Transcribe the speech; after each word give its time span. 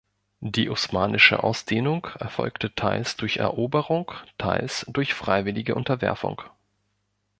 Die 0.39 0.67
osmanische 0.67 1.43
Ausdehnung 1.43 2.07
erfolgte 2.19 2.73
teils 2.73 3.17
durch 3.17 3.37
Eroberung, 3.37 4.11
teils 4.39 4.83
durch 4.89 5.13
freiwillige 5.13 5.75
Unterwerfung. 5.75 6.41